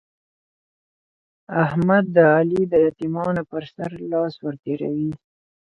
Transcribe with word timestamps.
احمد 1.63 2.05
د 2.15 2.17
علي 2.35 2.63
د 2.69 2.73
يتيمانو 2.85 3.41
پر 3.51 3.63
سر 3.73 3.91
لاس 4.11 4.33
ور 4.43 4.55
تېروي. 4.63 5.11